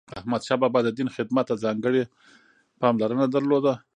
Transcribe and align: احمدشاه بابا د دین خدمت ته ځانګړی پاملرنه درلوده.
احمدشاه 0.19 0.57
بابا 0.63 0.79
د 0.83 0.89
دین 0.97 1.07
خدمت 1.15 1.45
ته 1.49 1.55
ځانګړی 1.63 2.01
پاملرنه 2.81 3.25
درلوده. 3.33 3.73